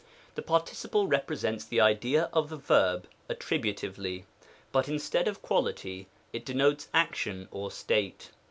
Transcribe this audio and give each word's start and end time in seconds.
The 0.33 0.41
participle 0.41 1.05
represents 1.07 1.63
the 1.63 1.79
idea 1.79 2.27
of 2.33 2.49
the 2.49 2.57
verb 2.57 3.07
attributively; 3.29 4.25
but 4.71 4.89
instead 4.89 5.27
of 5.27 5.43
quality, 5.43 6.07
it 6.33 6.43
denotes 6.43 6.89
action 6.91 7.47
or 7.51 7.69
state. 7.69 8.31